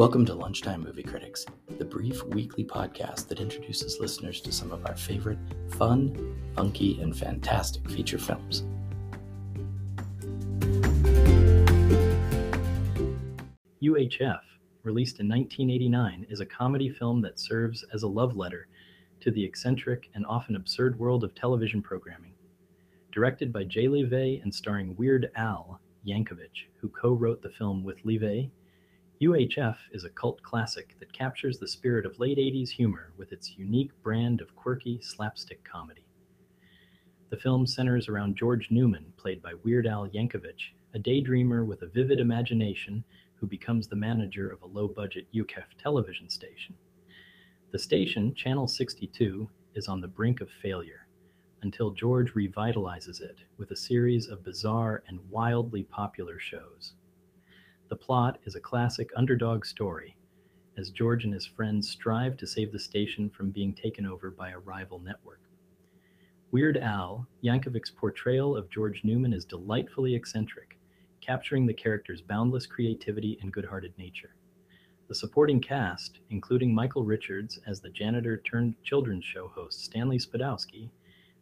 [0.00, 1.44] Welcome to Lunchtime Movie Critics,
[1.76, 5.36] the brief weekly podcast that introduces listeners to some of our favorite
[5.72, 8.64] fun, funky, and fantastic feature films.
[13.82, 14.40] UHF,
[14.84, 18.68] released in 1989, is a comedy film that serves as a love letter
[19.20, 22.32] to the eccentric and often absurd world of television programming.
[23.12, 25.78] Directed by Jay Levey and starring Weird Al
[26.08, 28.50] Yankovic, who co wrote the film with Levey,
[29.22, 33.58] UHF is a cult classic that captures the spirit of late 80s humor with its
[33.58, 36.06] unique brand of quirky slapstick comedy.
[37.28, 41.86] The film centers around George Newman, played by Weird Al Yankovic, a daydreamer with a
[41.88, 46.74] vivid imagination who becomes the manager of a low budget UHF television station.
[47.72, 51.06] The station, Channel 62, is on the brink of failure
[51.60, 56.94] until George revitalizes it with a series of bizarre and wildly popular shows.
[57.90, 60.16] The plot is a classic underdog story,
[60.78, 64.50] as George and his friends strive to save the station from being taken over by
[64.50, 65.40] a rival network.
[66.52, 70.78] Weird Al, Yankovic's portrayal of George Newman is delightfully eccentric,
[71.20, 74.36] capturing the character's boundless creativity and good hearted nature.
[75.08, 80.90] The supporting cast, including Michael Richards as the janitor turned children's show host Stanley Spadowski,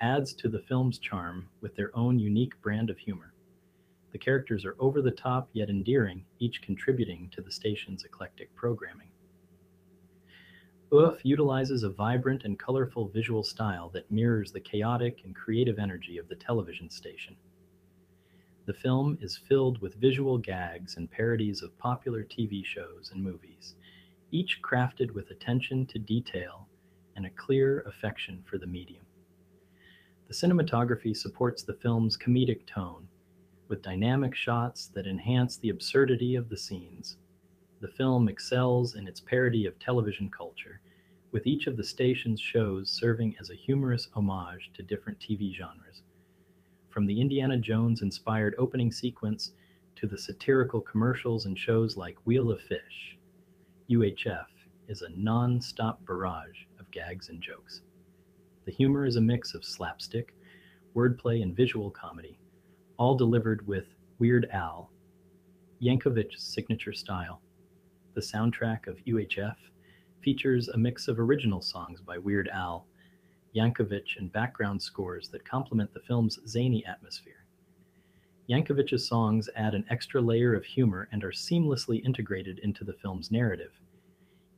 [0.00, 3.34] adds to the film's charm with their own unique brand of humor.
[4.12, 9.10] The characters are over the top yet endearing, each contributing to the station's eclectic programming.
[10.90, 16.18] UHF utilizes a vibrant and colorful visual style that mirrors the chaotic and creative energy
[16.18, 17.36] of the television station.
[18.66, 23.76] The film is filled with visual gags and parodies of popular TV shows and movies,
[24.32, 26.68] each crafted with attention to detail
[27.14, 29.06] and a clear affection for the medium.
[30.26, 33.08] The cinematography supports the film's comedic tone
[33.70, 37.16] with dynamic shots that enhance the absurdity of the scenes.
[37.80, 40.80] The film excels in its parody of television culture,
[41.30, 46.02] with each of the station's shows serving as a humorous homage to different TV genres.
[46.88, 49.52] From the Indiana Jones inspired opening sequence
[49.94, 53.16] to the satirical commercials and shows like Wheel of Fish,
[53.88, 54.46] UHF
[54.88, 57.82] is a non stop barrage of gags and jokes.
[58.64, 60.34] The humor is a mix of slapstick,
[60.96, 62.39] wordplay, and visual comedy,
[63.00, 63.86] all delivered with
[64.18, 64.90] Weird Al,
[65.82, 67.40] Yankovic's signature style.
[68.12, 69.56] The soundtrack of UHF
[70.22, 72.86] features a mix of original songs by Weird Al,
[73.56, 77.46] Yankovic, and background scores that complement the film's zany atmosphere.
[78.50, 83.30] Yankovic's songs add an extra layer of humor and are seamlessly integrated into the film's
[83.30, 83.72] narrative.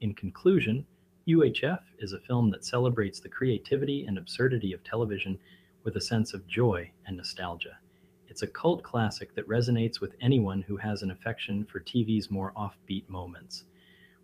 [0.00, 0.86] In conclusion,
[1.26, 5.40] UHF is a film that celebrates the creativity and absurdity of television
[5.82, 7.78] with a sense of joy and nostalgia.
[8.38, 12.52] It's a cult classic that resonates with anyone who has an affection for TV's more
[12.52, 13.64] offbeat moments.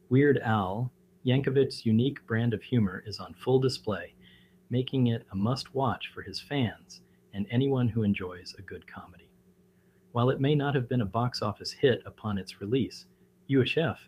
[0.09, 0.93] Weird Al,
[1.27, 4.15] Yankovic's unique brand of humor is on full display,
[4.71, 7.01] making it a must watch for his fans
[7.33, 9.33] and anyone who enjoys a good comedy.
[10.13, 13.07] While it may not have been a box office hit upon its release,
[13.51, 13.99] UHF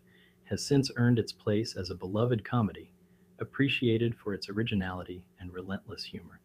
[0.45, 2.93] has since earned its place as a beloved comedy,
[3.41, 6.39] appreciated for its originality and relentless humor.